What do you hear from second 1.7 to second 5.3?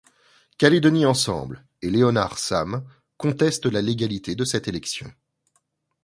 et Léonard Sam contestent la légalité de cette élection.